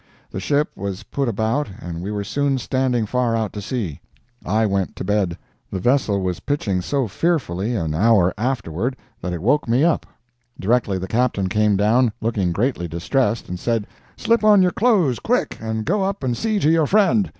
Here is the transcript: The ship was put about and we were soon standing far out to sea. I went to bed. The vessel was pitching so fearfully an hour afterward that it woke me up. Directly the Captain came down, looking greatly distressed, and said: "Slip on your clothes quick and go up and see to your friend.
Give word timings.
The 0.31 0.39
ship 0.39 0.69
was 0.75 1.03
put 1.03 1.27
about 1.29 1.67
and 1.79 2.01
we 2.01 2.11
were 2.11 2.23
soon 2.23 2.57
standing 2.57 3.05
far 3.05 3.35
out 3.35 3.53
to 3.53 3.61
sea. 3.61 4.01
I 4.43 4.65
went 4.65 4.95
to 4.95 5.03
bed. 5.03 5.37
The 5.71 5.79
vessel 5.79 6.23
was 6.23 6.39
pitching 6.39 6.81
so 6.81 7.07
fearfully 7.07 7.75
an 7.75 7.93
hour 7.93 8.33
afterward 8.35 8.97
that 9.21 9.31
it 9.31 9.43
woke 9.43 9.67
me 9.67 9.83
up. 9.83 10.07
Directly 10.59 10.97
the 10.97 11.07
Captain 11.07 11.49
came 11.49 11.77
down, 11.77 12.11
looking 12.19 12.51
greatly 12.51 12.87
distressed, 12.87 13.47
and 13.47 13.59
said: 13.59 13.85
"Slip 14.17 14.43
on 14.43 14.63
your 14.63 14.71
clothes 14.71 15.19
quick 15.19 15.59
and 15.61 15.85
go 15.85 16.01
up 16.01 16.23
and 16.23 16.35
see 16.35 16.57
to 16.61 16.71
your 16.71 16.87
friend. 16.87 17.29